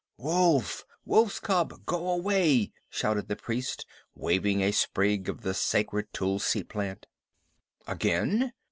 [0.17, 0.83] "Wolf!
[1.05, 1.85] Wolf's cub!
[1.85, 3.85] Go away!" shouted the priest,
[4.15, 7.05] waving a sprig of the sacred tulsi plant.
[7.85, 8.51] "Again?